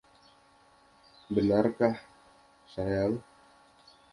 Benarkah, 1.33 1.97
sayang? 2.73 3.13